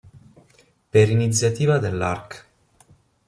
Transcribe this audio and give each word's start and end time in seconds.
Per 0.89 1.11
iniziativa 1.11 1.77
dell'Arc. 1.77 2.45